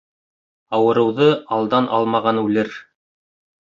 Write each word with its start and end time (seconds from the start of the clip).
Ауырыуҙы 0.77 1.27
алдан 1.57 1.91
алмаған 1.99 2.41
үлер 2.47 2.73